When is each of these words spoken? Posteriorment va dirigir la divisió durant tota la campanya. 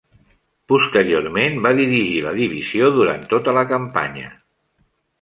Posteriorment 0.71 1.59
va 1.67 1.75
dirigir 1.81 2.17
la 2.25 2.33
divisió 2.41 2.91
durant 2.99 3.31
tota 3.37 3.57
la 3.63 3.69
campanya. 3.77 4.37